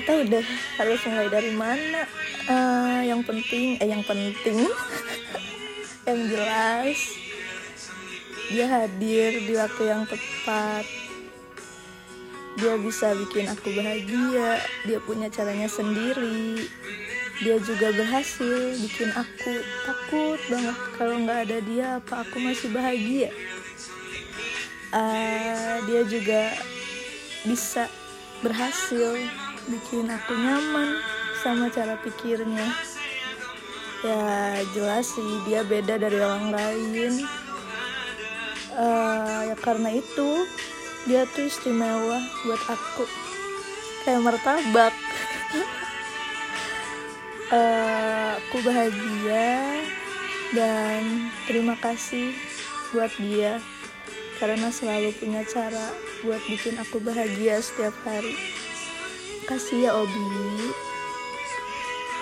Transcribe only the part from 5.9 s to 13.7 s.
yang jelas dia hadir di waktu yang tepat. Dia bisa bikin